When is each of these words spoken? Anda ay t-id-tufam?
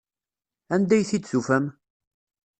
Anda 0.73 0.93
ay 0.95 1.03
t-id-tufam? 1.09 1.65